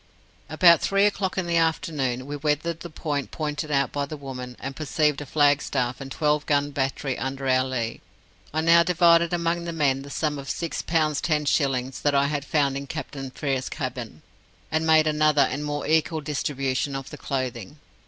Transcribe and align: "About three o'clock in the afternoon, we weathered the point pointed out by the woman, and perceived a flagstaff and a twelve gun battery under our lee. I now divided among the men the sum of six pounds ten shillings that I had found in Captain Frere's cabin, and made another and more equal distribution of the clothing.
"About 0.49 0.81
three 0.81 1.05
o'clock 1.05 1.37
in 1.37 1.45
the 1.45 1.57
afternoon, 1.57 2.25
we 2.25 2.35
weathered 2.35 2.79
the 2.79 2.89
point 2.89 3.29
pointed 3.29 3.69
out 3.69 3.91
by 3.91 4.07
the 4.07 4.17
woman, 4.17 4.57
and 4.59 4.75
perceived 4.75 5.21
a 5.21 5.27
flagstaff 5.27 6.01
and 6.01 6.11
a 6.11 6.15
twelve 6.17 6.47
gun 6.47 6.71
battery 6.71 7.15
under 7.19 7.47
our 7.47 7.63
lee. 7.63 8.01
I 8.51 8.61
now 8.61 8.81
divided 8.81 9.31
among 9.31 9.65
the 9.65 9.71
men 9.71 10.01
the 10.01 10.09
sum 10.09 10.39
of 10.39 10.49
six 10.49 10.81
pounds 10.81 11.21
ten 11.21 11.45
shillings 11.45 12.01
that 12.01 12.15
I 12.15 12.25
had 12.29 12.45
found 12.45 12.77
in 12.77 12.87
Captain 12.87 13.29
Frere's 13.29 13.69
cabin, 13.69 14.23
and 14.71 14.87
made 14.87 15.05
another 15.05 15.43
and 15.43 15.63
more 15.63 15.85
equal 15.85 16.21
distribution 16.21 16.95
of 16.95 17.11
the 17.11 17.17
clothing. 17.19 17.77